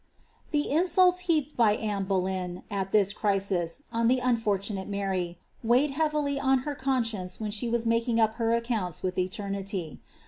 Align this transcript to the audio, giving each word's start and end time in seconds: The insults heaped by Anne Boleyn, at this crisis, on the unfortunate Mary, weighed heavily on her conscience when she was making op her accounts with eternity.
The 0.49 0.67
insults 0.71 1.19
heaped 1.29 1.55
by 1.55 1.75
Anne 1.75 2.05
Boleyn, 2.05 2.63
at 2.71 2.91
this 2.91 3.13
crisis, 3.13 3.83
on 3.91 4.07
the 4.07 4.17
unfortunate 4.17 4.87
Mary, 4.87 5.37
weighed 5.63 5.91
heavily 5.91 6.39
on 6.39 6.63
her 6.65 6.73
conscience 6.73 7.39
when 7.39 7.51
she 7.51 7.69
was 7.69 7.85
making 7.85 8.19
op 8.19 8.33
her 8.41 8.51
accounts 8.55 9.03
with 9.03 9.19
eternity. 9.19 9.99